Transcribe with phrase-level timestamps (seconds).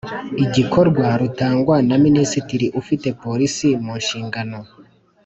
[0.45, 4.59] igikorwa rutangwa na Minisitiri ufite Polisi munshingano